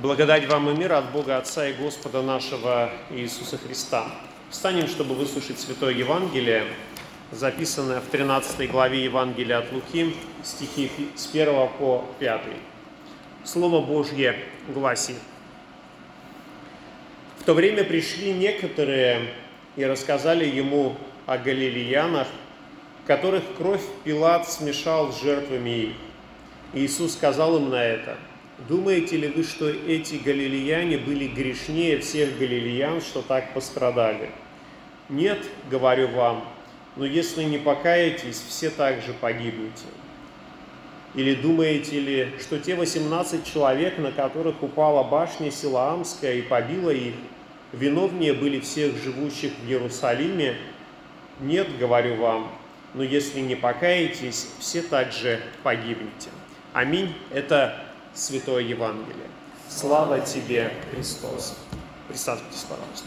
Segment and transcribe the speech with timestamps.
[0.00, 4.06] Благодать вам и мир от Бога Отца и Господа нашего Иисуса Христа.
[4.48, 6.64] Встанем, чтобы выслушать Святое Евангелие,
[7.32, 12.40] записанное в 13 главе Евангелия от Луки, стихи с 1 по 5.
[13.44, 15.18] Слово Божье гласит.
[17.40, 19.34] В то время пришли некоторые
[19.76, 20.96] и рассказали ему
[21.26, 22.28] о галилеянах,
[23.06, 25.96] которых кровь Пилат смешал с жертвами их.
[26.72, 28.16] Иисус сказал им на это–
[28.68, 34.30] Думаете ли вы, что эти галилеяне были грешнее всех галилеян, что так пострадали?
[35.08, 35.38] Нет,
[35.70, 36.44] говорю вам,
[36.96, 39.86] но если не покаетесь, все также погибнете.
[41.14, 47.14] Или думаете ли, что те 18 человек, на которых упала башня Силаамская и побила их,
[47.72, 50.56] виновнее были всех живущих в Иерусалиме?
[51.40, 52.52] Нет, говорю вам,
[52.94, 56.30] но если не покаетесь, все также погибнете.
[56.72, 57.12] Аминь.
[57.32, 59.30] Это Святое Евангелие.
[59.68, 61.56] Слава тебе, Христос.
[62.08, 63.06] Присаживайтесь, пожалуйста.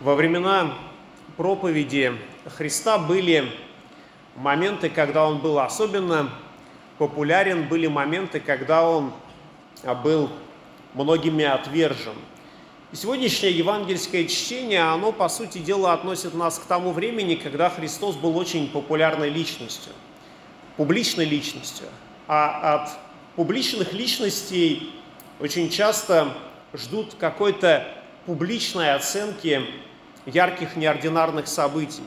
[0.00, 0.74] Во времена
[1.36, 2.12] проповеди
[2.46, 3.52] Христа были
[4.36, 6.30] моменты, когда он был особенно
[6.98, 9.12] популярен, были моменты, когда он
[10.04, 10.30] был
[10.94, 12.14] многими отвержен–
[12.96, 18.36] сегодняшнее евангельское чтение, оно, по сути дела, относит нас к тому времени, когда Христос был
[18.36, 19.92] очень популярной личностью,
[20.76, 21.86] публичной личностью.
[22.26, 22.90] А от
[23.36, 24.92] публичных личностей
[25.38, 26.36] очень часто
[26.74, 27.86] ждут какой-то
[28.26, 29.62] публичной оценки
[30.26, 32.02] ярких неординарных событий.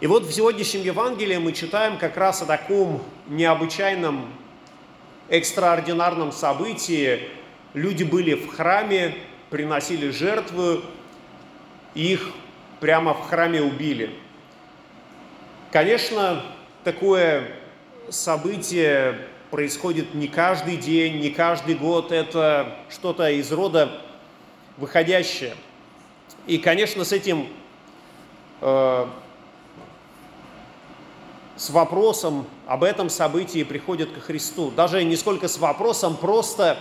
[0.00, 4.32] И вот в сегодняшнем Евангелии мы читаем как раз о таком необычайном,
[5.28, 7.28] экстраординарном событии.
[7.74, 9.16] Люди были в храме,
[9.54, 10.82] приносили жертву,
[11.94, 12.32] их
[12.80, 14.12] прямо в храме убили.
[15.70, 16.44] Конечно,
[16.82, 17.52] такое
[18.10, 19.16] событие
[19.52, 24.00] происходит не каждый день, не каждый год, это что-то из рода
[24.76, 25.54] выходящее.
[26.48, 27.46] И, конечно, с этим,
[28.60, 29.06] э,
[31.54, 34.72] с вопросом об этом событии приходят ко Христу.
[34.72, 36.76] Даже не сколько с вопросом, просто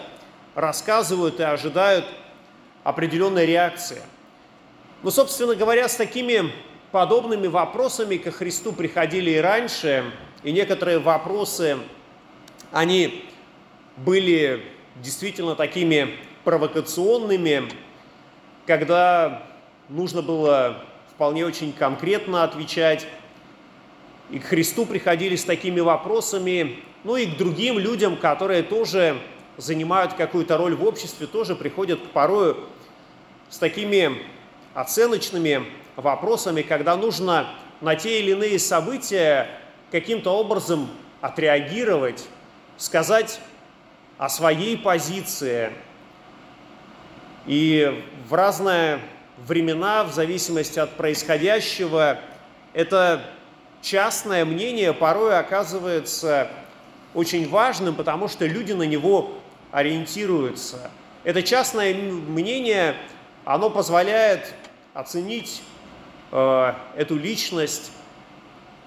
[0.56, 2.06] рассказывают и ожидают
[2.84, 4.02] определенная реакция.
[5.02, 6.52] Но, собственно говоря, с такими
[6.92, 10.04] подобными вопросами ко Христу приходили и раньше,
[10.44, 11.78] и некоторые вопросы,
[12.72, 13.26] они
[13.98, 14.64] были
[15.02, 17.70] действительно такими провокационными,
[18.66, 19.44] когда
[19.90, 23.08] нужно было вполне очень конкретно отвечать.
[24.30, 29.18] И к Христу приходили с такими вопросами, ну и к другим людям, которые тоже
[29.58, 32.58] занимают какую-то роль в обществе, тоже приходят к порою
[33.54, 34.18] с такими
[34.74, 37.50] оценочными вопросами, когда нужно
[37.82, 39.48] на те или иные события
[39.92, 40.90] каким-то образом
[41.22, 42.26] отреагировать,
[42.78, 43.40] сказать
[44.18, 45.72] о своей позиции.
[47.46, 49.00] И в разные
[49.38, 52.18] времена, в зависимости от происходящего,
[52.74, 53.24] это
[53.84, 56.50] частное мнение порой оказывается
[57.14, 59.38] очень важным, потому что люди на него
[59.72, 60.90] ориентируются.
[61.24, 62.96] Это частное мнение
[63.46, 64.54] оно позволяет
[64.94, 65.62] оценить
[66.32, 67.92] э, эту личность,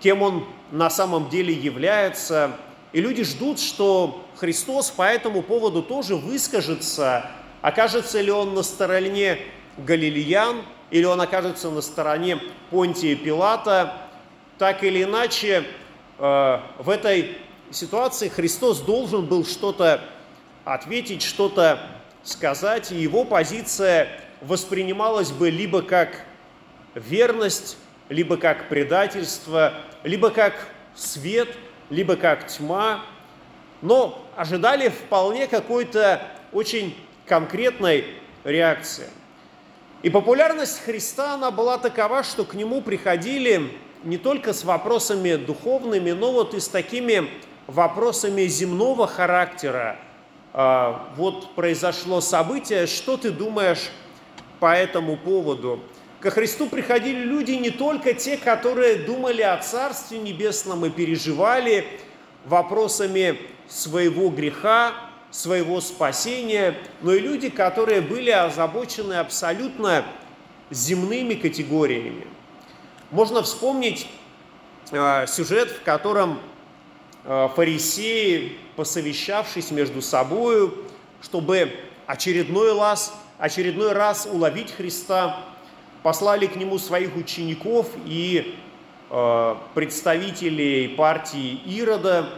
[0.01, 2.53] кем он на самом деле является.
[2.93, 7.31] И люди ждут, что Христос по этому поводу тоже выскажется,
[7.61, 9.39] окажется ли он на стороне
[9.77, 12.41] галилеян, или он окажется на стороне
[12.71, 13.95] Понтия Пилата.
[14.59, 15.65] Так или иначе,
[16.19, 17.37] э, в этой
[17.71, 20.01] ситуации Христос должен был что-то
[20.65, 21.81] ответить, что-то
[22.23, 24.09] сказать, и его позиция
[24.41, 26.25] воспринималось бы либо как
[26.95, 31.49] верность, либо как предательство, либо как свет,
[31.91, 33.03] либо как тьма,
[33.83, 38.05] но ожидали вполне какой-то очень конкретной
[38.45, 39.07] реакции.
[40.03, 43.73] И популярность Христа, она была такова, что к нему приходили
[44.05, 47.29] не только с вопросами духовными, но вот и с такими
[47.67, 49.99] вопросами земного характера.
[50.53, 53.91] А, вот произошло событие, что ты думаешь
[54.61, 55.81] по этому поводу.
[56.21, 61.87] Ко Христу приходили люди не только те, которые думали о Царстве Небесном и переживали
[62.47, 63.39] вопросами
[63.69, 64.93] своего греха,
[65.31, 70.05] своего спасения, но и люди, которые были озабочены абсолютно
[70.71, 72.27] земными категориями.
[73.11, 74.09] Можно вспомнить
[74.91, 76.41] э, сюжет, в котором
[77.25, 80.75] э, фарисеи, посовещавшись между собою,
[81.23, 81.73] чтобы
[82.07, 85.41] очередной раз очередной раз уловить Христа,
[86.03, 88.57] послали к нему своих учеников и
[89.11, 92.29] э, представителей партии Ирода,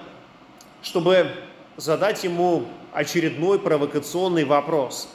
[0.83, 1.31] чтобы
[1.77, 5.09] задать ему очередной провокационный вопрос.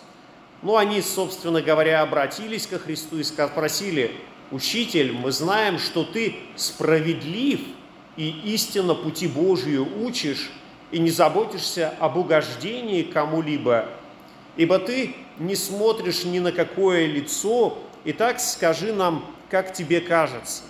[0.61, 4.11] Ну, они, собственно говоря, обратились ко Христу и спросили,
[4.51, 7.59] «Учитель, мы знаем, что ты справедлив
[8.15, 10.51] и истинно пути Божию учишь,
[10.91, 13.89] и не заботишься об угождении кому-либо,
[14.55, 20.63] ибо ты не смотришь ни на какое лицо, и так скажи нам, как тебе кажется».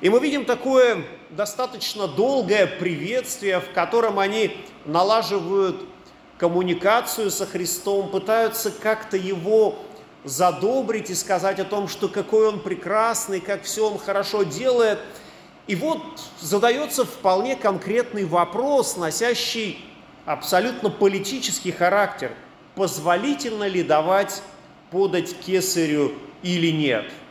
[0.00, 5.84] И мы видим такое достаточно долгое приветствие, в котором они налаживают
[6.38, 9.78] коммуникацию со Христом, пытаются как-то его
[10.24, 14.98] задобрить и сказать о том, что какой он прекрасный, как все он хорошо делает.
[15.68, 16.02] И вот
[16.40, 19.84] задается вполне конкретный вопрос, носящий
[20.24, 22.32] абсолютно политический характер.
[22.74, 24.42] Позволительно ли давать
[24.90, 27.04] подать кесарю или нет–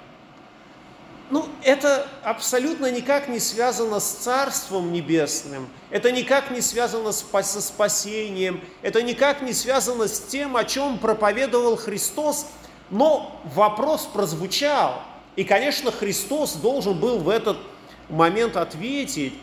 [1.31, 8.59] ну, это абсолютно никак не связано с Царством Небесным, это никак не связано со спасением,
[8.81, 12.47] это никак не связано с тем, о чем проповедовал Христос,
[12.89, 15.03] но вопрос прозвучал.
[15.37, 17.57] И, конечно, Христос должен был в этот
[18.09, 19.33] момент ответить.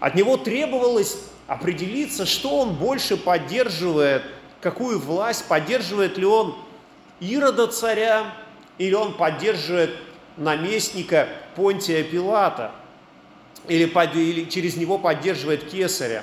[0.00, 1.16] От него требовалось
[1.46, 4.24] определиться, что он больше поддерживает,
[4.60, 6.56] какую власть, поддерживает ли он
[7.20, 8.34] Ирода царя,
[8.78, 9.90] или он поддерживает
[10.36, 12.72] наместника Понтия Пилата
[13.66, 16.22] или, под, или через него поддерживает Кесаря?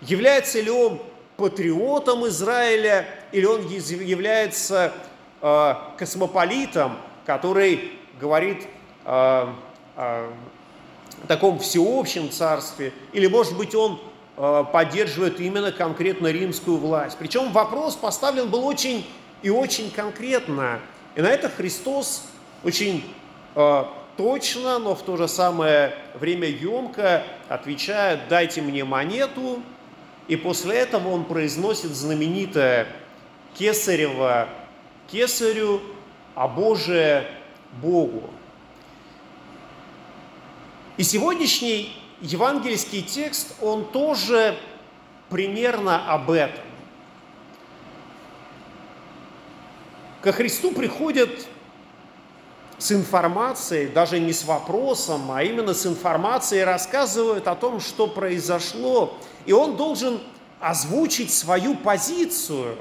[0.00, 1.00] Является ли он
[1.36, 4.92] патриотом Израиля или он является
[5.40, 8.66] э, космополитом, который говорит
[9.04, 9.46] э,
[9.96, 10.32] о
[11.28, 14.00] таком всеобщем царстве, или, может быть, он
[14.36, 17.16] э, поддерживает именно конкретно римскую власть.
[17.18, 19.06] Причем вопрос поставлен был очень
[19.42, 20.80] и очень конкретно.
[21.14, 22.24] И на это Христос
[22.64, 23.04] очень
[23.54, 23.84] Э,
[24.16, 29.62] точно, но в то же самое время емко отвечает «дайте мне монету»,
[30.28, 32.86] и после этого он произносит знаменитое
[33.54, 34.48] «Кесарево
[35.10, 35.82] кесарю,
[36.34, 37.26] а Божие
[37.82, 38.30] Богу».
[40.96, 44.58] И сегодняшний евангельский текст, он тоже
[45.28, 46.64] примерно об этом.
[50.22, 51.30] Ко Христу приходят
[52.78, 59.18] с информацией, даже не с вопросом, а именно с информацией рассказывают о том, что произошло.
[59.44, 60.20] И он должен
[60.60, 62.76] озвучить свою позицию.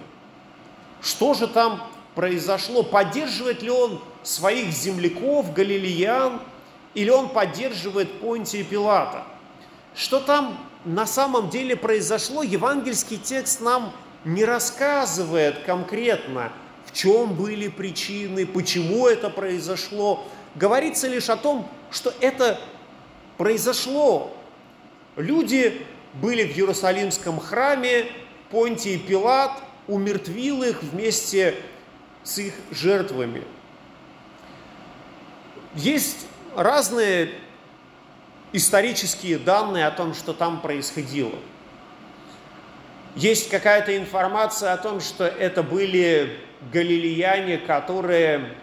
[1.01, 1.81] Что же там
[2.13, 2.83] произошло?
[2.83, 6.41] Поддерживает ли он своих земляков, галилеян,
[6.93, 9.23] или он поддерживает Понтия Пилата?
[9.95, 13.93] Что там на самом деле произошло, евангельский текст нам
[14.25, 16.51] не рассказывает конкретно–
[16.91, 20.25] в чем были причины, почему это произошло.
[20.55, 22.59] Говорится лишь о том, что это
[23.37, 24.35] произошло.
[25.15, 25.85] Люди
[26.15, 28.07] были в Иерусалимском храме,
[28.49, 29.57] Понтий Пилат
[29.87, 31.55] умертвил их вместе
[32.23, 33.43] с их жертвами.
[35.75, 37.31] Есть разные
[38.53, 41.35] исторические данные о том, что там происходило.
[43.15, 46.39] Есть какая-то информация о том, что это были
[46.71, 48.55] галилеяне, которые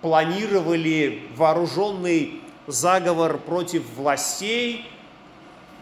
[0.00, 4.88] планировали вооруженный заговор против властей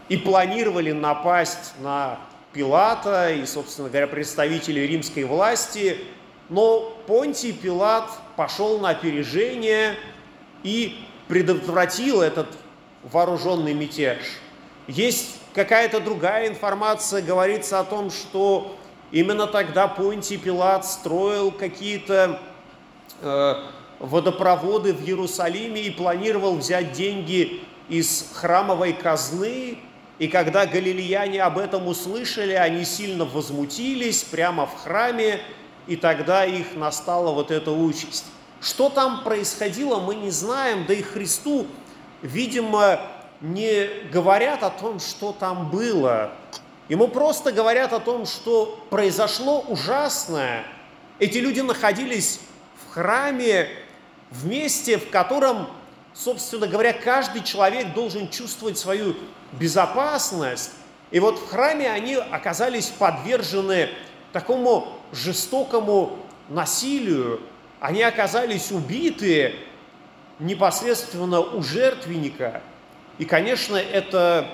[0.09, 2.19] и планировали напасть на
[2.53, 5.97] Пилата и, собственно говоря, представителей римской власти,
[6.49, 9.97] но Понтий Пилат пошел на опережение
[10.63, 12.47] и предотвратил этот
[13.11, 14.19] вооруженный мятеж.
[14.87, 18.77] Есть какая-то другая информация, говорится о том, что
[19.11, 22.41] Именно тогда Понтий Пилат строил какие-то
[23.21, 23.55] э,
[23.99, 29.77] водопроводы в Иерусалиме и планировал взять деньги из храмовой казны.
[30.17, 35.39] И когда галилеяне об этом услышали, они сильно возмутились прямо в храме,
[35.87, 38.25] и тогда их настала вот эта участь.
[38.59, 41.67] Что там происходило, мы не знаем, да и Христу,
[42.25, 42.99] видимо,
[43.41, 46.31] не говорят о том, что там было.
[46.89, 50.65] Ему просто говорят о том, что произошло ужасное.
[51.19, 52.39] Эти люди находились
[52.83, 53.69] в храме,
[54.31, 55.67] в месте, в котором,
[56.13, 59.15] собственно говоря, каждый человек должен чувствовать свою
[59.53, 60.71] безопасность.
[61.11, 63.89] И вот в храме они оказались подвержены
[64.33, 67.41] такому жестокому насилию.
[67.79, 69.55] Они оказались убиты
[70.39, 72.61] непосредственно у жертвенника.
[73.17, 74.47] И, конечно, это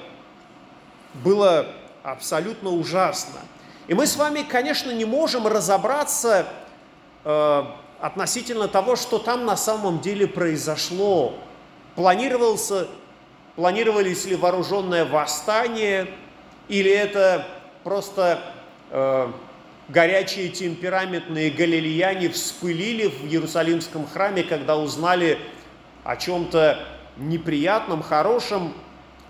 [1.15, 1.67] было
[2.03, 3.39] абсолютно ужасно.
[3.87, 6.47] И мы с вами, конечно, не можем разобраться,
[7.23, 7.63] э,
[7.99, 11.35] относительно того, что там на самом деле произошло.
[11.95, 12.87] Планировался,
[13.55, 16.07] планировались ли вооруженное восстание,
[16.67, 17.45] или это
[17.83, 18.41] просто
[18.91, 19.31] э,
[19.89, 25.37] горячие темпераментные галилеяне вспылили в Иерусалимском храме, когда узнали
[26.03, 26.79] о чем-то
[27.17, 28.73] неприятном, хорошем.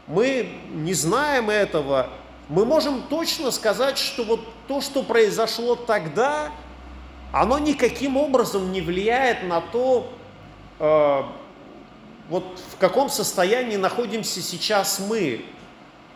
[0.08, 2.10] Мы не знаем этого.
[2.50, 6.52] Мы можем точно сказать, что вот то, что произошло тогда,
[7.32, 10.12] оно никаким образом не влияет на то,
[10.80, 11.24] э,
[12.30, 15.46] вот в каком состоянии находимся сейчас мы.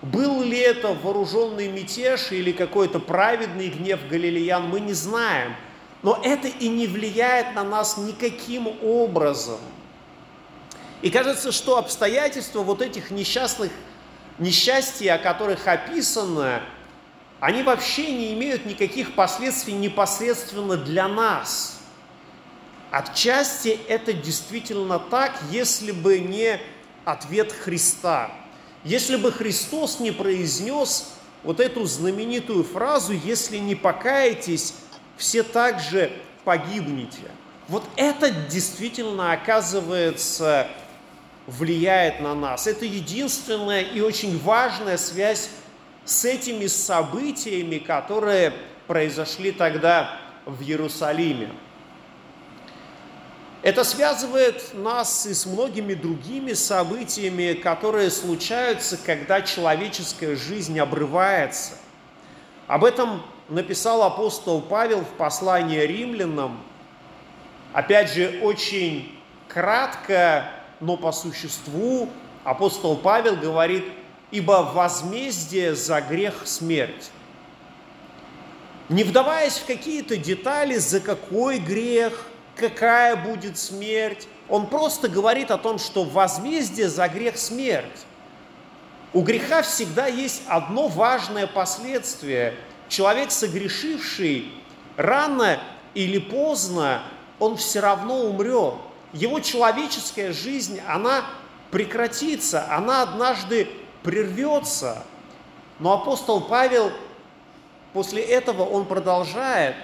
[0.01, 5.55] Был ли это вооруженный мятеж или какой-то праведный гнев галилеян, мы не знаем.
[6.03, 9.59] Но это и не влияет на нас никаким образом.
[11.05, 13.71] И кажется, что обстоятельства вот этих несчастных
[14.39, 16.63] несчастий, о которых описано,
[17.39, 21.77] они вообще не имеют никаких последствий непосредственно для нас.
[22.89, 26.59] Отчасти это действительно так, если бы не
[27.03, 28.31] ответ Христа.
[28.83, 31.09] Если бы Христос не произнес
[31.43, 34.73] вот эту знаменитую фразу «Если не покаетесь,
[35.17, 36.11] все также
[36.45, 37.29] погибнете».
[37.67, 40.67] Вот это действительно оказывается
[41.47, 42.67] влияет на нас.
[42.67, 45.49] Это единственная и очень важная связь
[46.03, 48.53] с этими событиями, которые
[48.87, 51.49] произошли тогда в Иерусалиме.
[53.61, 61.73] Это связывает нас и с многими другими событиями, которые случаются, когда человеческая жизнь обрывается.
[62.67, 66.63] Об этом написал апостол Павел в послании римлянам.
[67.73, 70.45] Опять же, очень кратко
[70.79, 72.09] но по существу
[72.43, 73.85] апостол Павел говорит,
[74.31, 77.11] ибо возмездие за грех смерть.
[78.89, 85.57] Не вдаваясь в какие-то детали, за какой грех, какая будет смерть, он просто говорит о
[85.57, 88.05] том, что возмездие за грех смерть.
[89.13, 92.55] У греха всегда есть одно важное последствие.
[92.89, 94.51] Человек, согрешивший,
[94.97, 95.59] рано
[95.95, 97.01] или поздно,
[97.39, 98.75] он все равно умрет
[99.15, 101.25] его человеческая жизнь, она
[101.71, 103.69] прекратится, она однажды
[104.03, 105.03] прервется.
[105.79, 106.91] Но апостол Павел
[107.93, 109.75] после этого он продолжает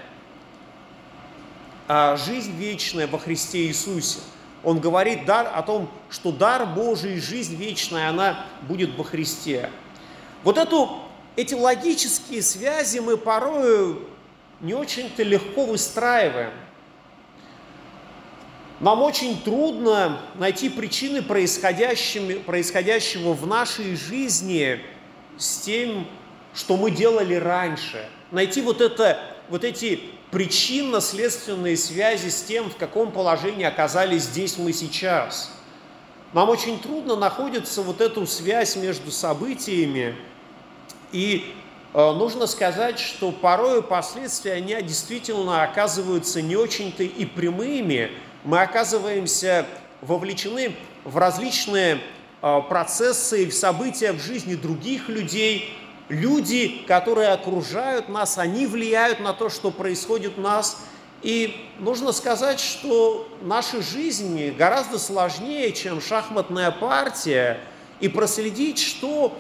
[1.88, 4.20] а, жизнь вечная во Христе Иисусе.
[4.64, 9.70] Он говорит дар, о том, что дар Божий, жизнь вечная, она будет во Христе.
[10.44, 11.00] Вот эту,
[11.38, 14.10] эти логические связи мы порою
[14.60, 16.52] не очень-то легко выстраиваем–
[18.82, 24.82] нам очень трудно найти причины происходящего в нашей жизни
[25.38, 26.08] с тем,
[26.56, 28.04] что мы делали раньше.
[28.32, 29.20] Найти вот, это,
[29.50, 30.00] вот эти
[30.32, 35.52] причинно-следственные связи с тем, в каком положении оказались здесь мы сейчас.
[36.34, 40.16] Нам очень трудно находится вот эту связь между событиями,
[41.12, 41.54] и
[41.94, 48.10] э, нужно сказать, что порой последствия, они действительно оказываются не очень-то и прямыми,
[48.44, 49.66] мы оказываемся
[50.02, 52.02] вовлечены в различные
[52.42, 55.78] а, процессы и события в жизни других людей.
[56.10, 60.78] Люди, которые окружают нас, они влияют на то, что происходит у нас.
[61.22, 67.60] И нужно сказать, что наша жизнь гораздо сложнее, чем шахматная партия.
[68.00, 69.38] И проследить, что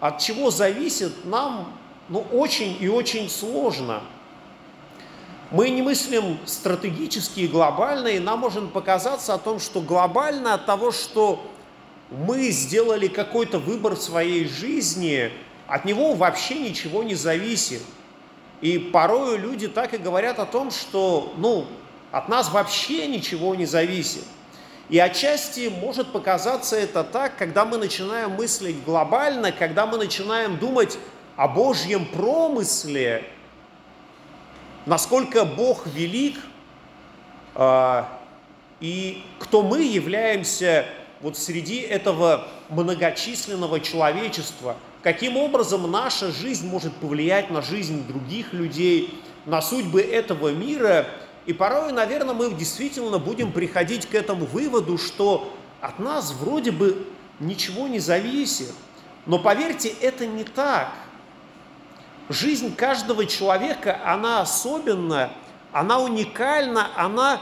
[0.00, 1.72] от чего зависит, нам
[2.08, 4.02] ну, очень и очень сложно.
[5.52, 10.64] Мы не мыслим стратегически и глобально, и нам может показаться о том, что глобально от
[10.64, 11.46] того, что
[12.10, 15.30] мы сделали какой-то выбор в своей жизни,
[15.66, 17.82] от него вообще ничего не зависит.
[18.62, 21.66] И порою люди так и говорят о том, что ну,
[22.12, 24.24] от нас вообще ничего не зависит.
[24.88, 30.98] И отчасти может показаться это так, когда мы начинаем мыслить глобально, когда мы начинаем думать
[31.36, 33.26] о Божьем промысле,
[34.86, 36.38] насколько Бог велик
[37.54, 38.08] а,
[38.80, 40.86] и кто мы являемся
[41.20, 49.20] вот среди этого многочисленного человечества, каким образом наша жизнь может повлиять на жизнь других людей,
[49.46, 51.06] на судьбы этого мира.
[51.46, 57.06] И порой, наверное, мы действительно будем приходить к этому выводу, что от нас вроде бы
[57.40, 58.72] ничего не зависит.
[59.26, 60.92] Но поверьте, это не так–
[62.28, 65.30] жизнь каждого человека, она особенная,
[65.72, 67.40] она уникальна, она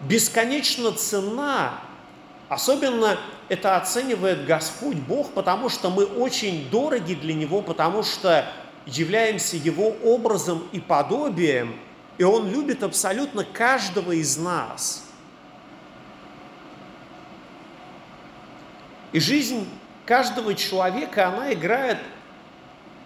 [0.00, 1.74] бесконечно ценна.
[2.48, 8.46] Особенно это оценивает Господь Бог, потому что мы очень дороги для Него, потому что
[8.84, 11.76] являемся Его образом и подобием.
[12.18, 15.04] И Он любит абсолютно каждого из нас.
[19.12, 19.66] И жизнь
[20.06, 21.98] каждого человека, она играет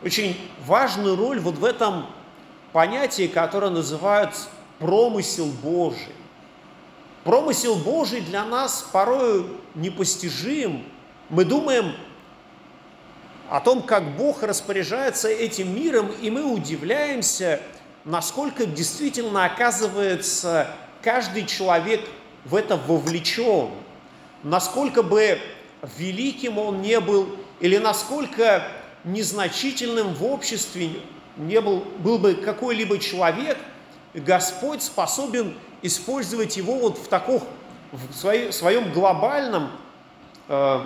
[0.03, 0.37] очень
[0.67, 2.07] важную роль вот в этом
[2.73, 4.33] понятии, которое называют
[4.79, 6.15] промысел Божий.
[7.25, 10.85] Промысел Божий для нас порой непостижим.
[11.29, 11.95] Мы думаем
[13.51, 17.61] о том, как Бог распоряжается этим миром, и мы удивляемся,
[18.05, 20.69] насколько действительно оказывается
[21.03, 22.01] каждый человек
[22.45, 23.71] в это вовлечен,
[24.43, 25.41] насколько бы
[25.97, 28.63] великим он не был, или насколько
[29.07, 30.91] незначительным в обществе
[31.37, 33.57] не был, был бы какой-либо человек,
[34.15, 37.43] Господь способен использовать его вот в, таком,
[37.93, 39.71] в своем глобальном
[40.49, 40.81] э,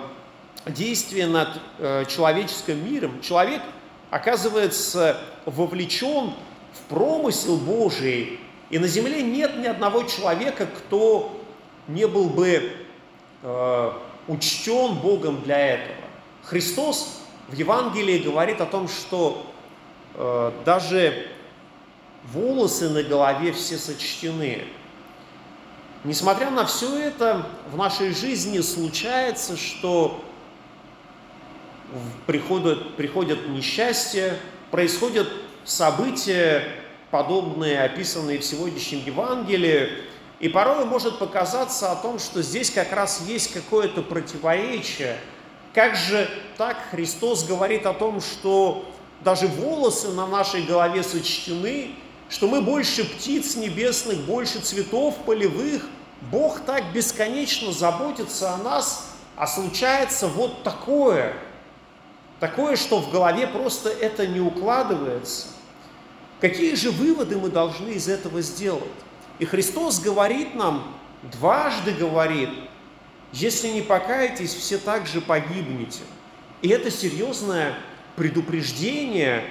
[0.67, 1.49] действии над
[1.79, 3.21] э, человеческим миром.
[3.21, 3.61] Человек
[4.09, 6.33] оказывается вовлечен
[6.73, 11.41] в промысел Божий, и на земле нет ни одного человека, кто
[11.87, 12.71] не был бы
[13.41, 13.91] э,
[14.27, 15.95] учтен Богом для этого.
[16.43, 19.45] Христос в Евангелии говорит о том, что
[20.15, 21.27] э, даже
[22.31, 24.65] волосы на голове все сочтены.
[26.03, 30.23] Несмотря на все это, в нашей жизни случается, что
[32.25, 34.37] приходят, приходят несчастья,
[34.71, 35.27] происходят
[35.63, 36.63] события,
[37.11, 39.89] подобные, описанные в сегодняшнем Евангелии,
[40.39, 45.17] и порой может показаться о том, что здесь как раз есть какое-то противоречие.
[45.73, 48.85] Как же так Христос говорит о том, что
[49.23, 51.91] даже волосы на нашей голове сочтены,
[52.29, 55.87] что мы больше птиц небесных, больше цветов полевых.
[56.29, 61.33] Бог так бесконечно заботится о нас, а случается вот такое–
[62.41, 65.45] Такое, что в голове просто это не укладывается.
[66.39, 68.81] Какие же выводы мы должны из этого сделать?
[69.37, 72.49] И Христос говорит нам, дважды говорит,
[73.33, 76.01] если не покаетесь, все также погибнете.
[76.61, 77.75] И это серьезное
[78.15, 79.45] предупреждение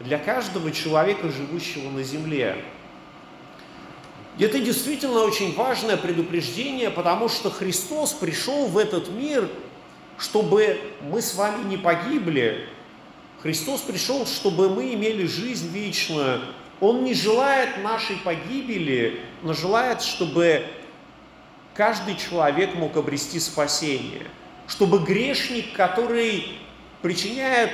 [0.00, 2.56] для каждого человека, живущего на земле.
[4.38, 9.48] Это действительно очень важное предупреждение, потому что Христос пришел в этот мир–
[10.18, 12.68] чтобы мы с вами не погибли.
[13.42, 16.40] Христос пришел, чтобы мы имели жизнь вечную.
[16.80, 20.64] Он не желает нашей погибели, но желает, чтобы
[21.74, 24.26] каждый человек мог обрести спасение.
[24.66, 26.58] Чтобы грешник, который
[27.02, 27.70] причиняет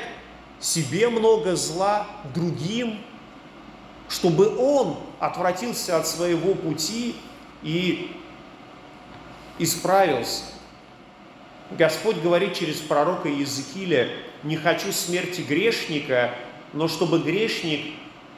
[0.59, 2.99] себе много зла, другим,
[4.09, 7.15] чтобы он отвратился от своего пути
[7.63, 8.17] и
[9.59, 10.45] исправился.
[11.71, 14.11] Господь говорит через пророка Иезекииля,
[14.43, 16.35] «Не хочу смерти грешника,
[16.73, 17.95] но чтобы грешник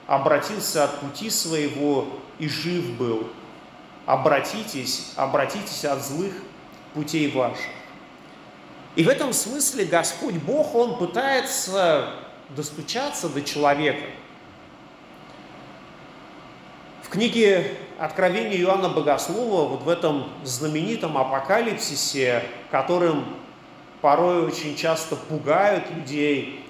[0.07, 3.29] обратился от пути своего и жив был.
[4.13, 6.35] Обратитесь, обратитесь от злых
[6.93, 7.65] путей ваших».
[8.95, 12.11] И в этом смысле Господь Бог, Он пытается
[12.51, 14.05] достучаться до человека.
[17.03, 23.25] В книге Откровение Иоанна Богослова, вот в этом знаменитом апокалипсисе, которым
[24.03, 26.67] порой очень часто пугают людей,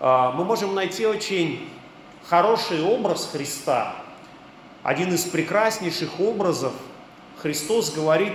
[0.00, 1.68] а, мы можем найти очень
[2.26, 3.96] хороший образ Христа.
[4.86, 6.72] Один из прекраснейших образов.
[7.38, 8.34] Христос говорит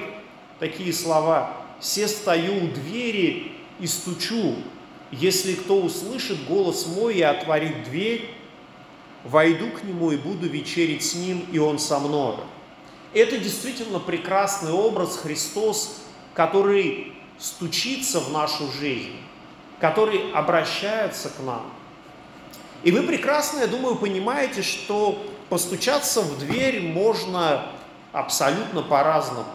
[0.60, 1.54] такие слова.
[1.80, 4.56] «Се стою у двери и стучу.
[5.12, 8.36] Если кто услышит голос мой и отворит дверь,
[9.24, 12.36] войду к Нему и буду вечерить с Ним, и Он со мной.
[13.14, 16.02] Это действительно прекрасный образ Христос,
[16.34, 19.16] который стучится в нашу жизнь,
[19.80, 21.72] который обращается к нам.
[22.84, 25.18] И вы прекрасно, я думаю, понимаете, что
[25.52, 27.66] постучаться в дверь можно
[28.14, 29.52] абсолютно по-разному.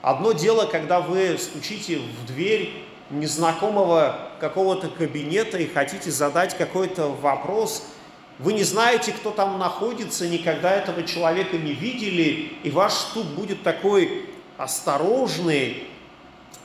[0.00, 2.72] Одно дело, когда вы стучите в дверь
[3.10, 7.84] незнакомого какого-то кабинета и хотите задать какой-то вопрос–
[8.38, 13.62] вы не знаете, кто там находится, никогда этого человека не видели, и ваш стук будет
[13.62, 15.86] такой осторожный.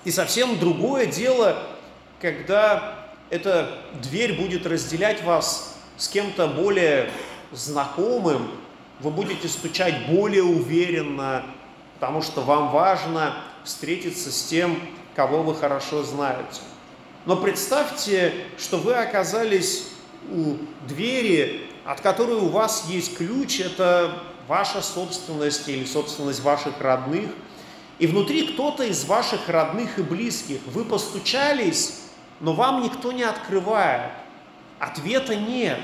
[0.05, 1.57] И совсем другое дело,
[2.21, 7.09] когда эта дверь будет разделять вас с кем-то более
[7.51, 8.51] знакомым,
[8.99, 11.43] вы будете стучать более уверенно,
[11.95, 14.79] потому что вам важно встретиться с тем,
[15.15, 16.61] кого вы хорошо знаете.
[17.25, 19.87] Но представьте, что вы оказались
[20.29, 27.29] у двери, от которой у вас есть ключ, это ваша собственность или собственность ваших родных,
[27.97, 32.01] и внутри кто-то из ваших родных и близких, вы постучались,
[32.41, 34.11] но вам никто не открывает,
[34.79, 35.79] ответа нет.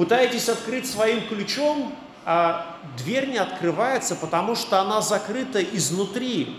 [0.00, 6.56] Пытаетесь открыть своим ключом, а дверь не открывается, потому что она закрыта изнутри,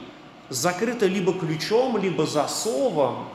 [0.49, 3.30] закрыта либо ключом, либо засовом.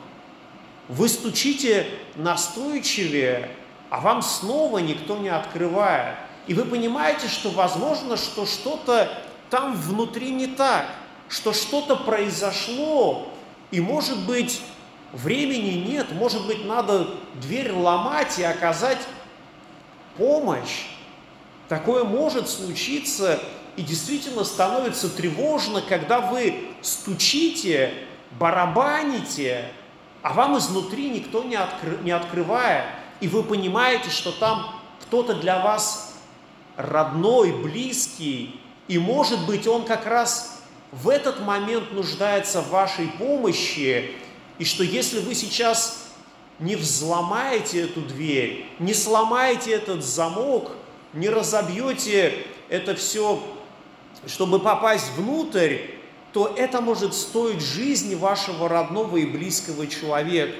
[0.87, 3.51] Вы стучите настойчивее,
[3.91, 6.15] а вам снова никто не открывает.
[6.47, 9.11] И вы понимаете, что возможно, что что-то
[9.51, 10.87] там внутри не так,
[11.29, 13.27] что что-то произошло,
[13.73, 14.63] и может быть
[15.13, 17.09] времени нет, может быть надо
[17.41, 19.01] дверь ломать и оказать
[20.17, 20.87] помощь.
[21.69, 23.41] Такое может случиться,
[23.77, 27.93] и действительно становится тревожно, когда вы стучите,
[28.39, 29.71] барабаните,
[30.23, 32.85] а вам изнутри никто не, откры, не открывает,
[33.21, 36.15] и вы понимаете, что там кто-то для вас
[36.77, 44.13] родной, близкий, и может быть он как раз в этот момент нуждается в вашей помощи,
[44.59, 46.06] и что если вы сейчас
[46.59, 50.73] не взломаете эту дверь, не сломаете этот замок,
[51.13, 53.43] не разобьете это все,
[54.27, 55.79] чтобы попасть внутрь,
[56.33, 60.57] то это может стоить жизни вашего родного и близкого человека.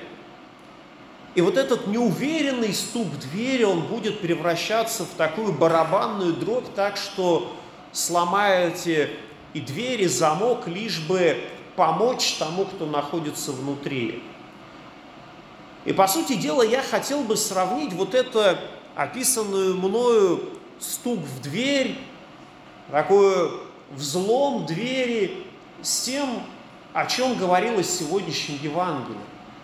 [1.35, 7.55] И вот этот неуверенный стук двери, он будет превращаться в такую барабанную дробь, так что
[7.93, 9.11] сломаете
[9.53, 11.37] и двери, и замок, лишь бы
[11.77, 14.23] помочь тому, кто находится внутри.
[15.87, 18.59] И по сути дела я хотел бы сравнить вот это
[18.97, 21.97] описанную мною стук в дверь,
[22.91, 23.53] такой
[23.93, 25.47] взлом двери
[25.83, 26.43] с тем,
[26.93, 29.21] о чем говорилось в сегодняшнем Евангелии.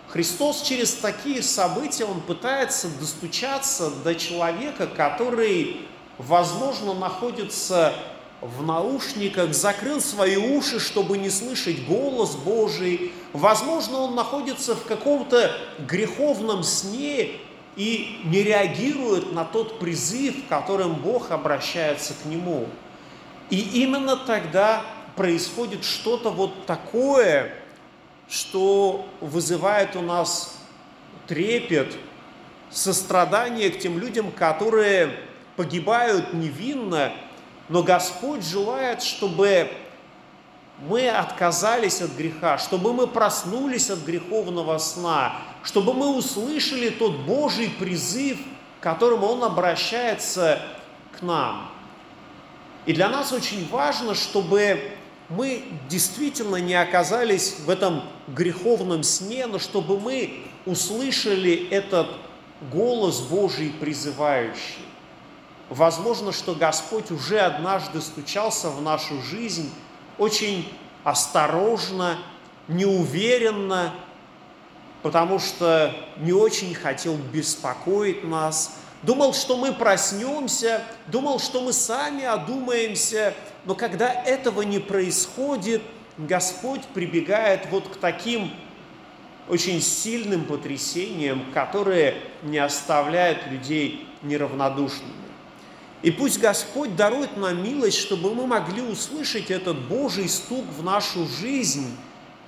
[0.07, 5.81] Христос через такие события, Он пытается достучаться до человека, который,
[6.17, 7.93] возможно, находится
[8.43, 13.13] в наушниках, закрыл свои уши, чтобы не слышать голос Божий.
[13.31, 17.39] Возможно, он находится в каком-то греховном сне
[17.75, 22.67] и не реагирует на тот призыв, которым Бог обращается к нему.
[23.49, 24.83] И именно тогда
[25.15, 27.53] происходит что-то вот такое,
[28.29, 30.57] что вызывает у нас
[31.27, 31.95] трепет,
[32.69, 35.15] сострадание к тем людям, которые
[35.55, 37.13] погибают невинно,
[37.69, 39.71] но Господь желает, чтобы
[40.79, 47.69] мы отказались от греха, чтобы мы проснулись от греховного сна, чтобы мы услышали тот Божий
[47.69, 48.37] призыв,
[48.81, 50.61] которым Он обращается
[51.17, 51.69] к нам.
[52.85, 54.91] И для нас очень важно, чтобы
[55.29, 62.07] мы действительно не оказались в этом греховном сне, но чтобы мы услышали этот
[62.71, 64.81] голос Божий призывающий.
[65.73, 69.73] Возможно, что Господь уже однажды стучался в нашу жизнь
[70.19, 70.71] очень
[71.03, 72.19] осторожно,
[72.67, 73.91] неуверенно,
[75.01, 78.75] потому что не очень хотел беспокоить нас.
[79.01, 83.33] Думал, что мы проснемся, думал, что мы сами одумаемся,
[83.65, 85.81] но когда этого не происходит,
[86.19, 88.51] Господь прибегает вот к таким
[89.49, 95.22] очень сильным потрясениям, которые не оставляют людей неравнодушными.
[96.03, 101.25] И пусть Господь дарует нам милость, чтобы мы могли услышать этот Божий стук в нашу
[101.25, 101.87] жизнь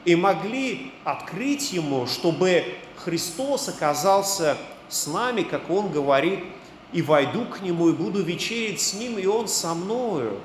[0.04, 2.65] и могли открыть Ему, чтобы
[2.98, 4.58] Христос оказался
[4.89, 6.41] с нами, как Он говорит,
[6.91, 10.39] и войду к Нему, и буду вечерить с Ним, и Он со мною.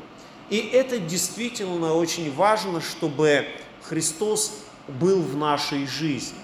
[0.49, 3.45] И это действительно очень важно, чтобы
[3.83, 4.53] Христос
[4.87, 6.39] был в нашей жизни.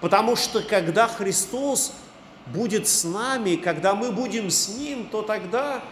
[0.00, 1.92] Потому что когда Христос
[2.46, 5.82] будет с нами, когда мы будем с Ним, то тогда,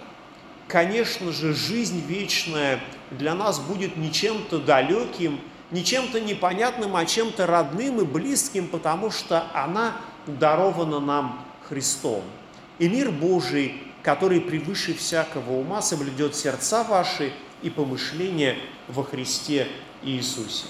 [0.72, 2.80] конечно же, жизнь вечная
[3.11, 5.38] для нас будет не чем-то далеким,
[5.70, 9.94] не чем-то непонятным, а чем-то родным и близким, потому что она
[10.26, 12.22] дарована нам Христом.
[12.78, 18.56] И мир Божий, который превыше всякого ума, соблюдет сердца ваши и помышления
[18.88, 19.68] во Христе
[20.02, 20.64] Иисусе.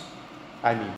[0.62, 0.90] Аминь.